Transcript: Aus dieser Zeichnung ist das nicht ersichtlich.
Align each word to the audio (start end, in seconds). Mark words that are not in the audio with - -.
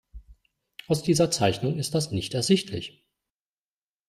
Aus 0.87 1.03
dieser 1.03 1.29
Zeichnung 1.29 1.77
ist 1.77 1.93
das 1.93 2.09
nicht 2.09 2.33
ersichtlich. 2.33 3.05